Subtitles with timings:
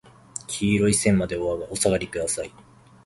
[0.47, 2.51] 黄色い線までお下がりください。